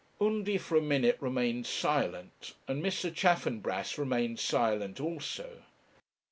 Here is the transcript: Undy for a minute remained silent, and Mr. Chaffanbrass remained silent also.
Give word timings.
Undy 0.19 0.57
for 0.57 0.75
a 0.75 0.81
minute 0.81 1.15
remained 1.19 1.67
silent, 1.67 2.55
and 2.67 2.81
Mr. 2.83 3.13
Chaffanbrass 3.13 3.99
remained 3.99 4.39
silent 4.39 4.99
also. 4.99 5.61